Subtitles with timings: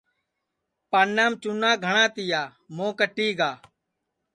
[0.91, 2.43] پانام چُونا گھٹؔا یا
[2.75, 3.51] موھ کٹی گا